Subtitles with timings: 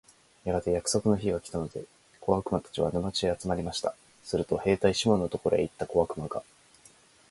[0.45, 1.83] やがて約束の日が来ましたので、
[2.21, 3.93] 小悪魔たちは、沼地へ集まりました。
[4.23, 6.41] すると兵隊シモンのところへ行った小悪魔が、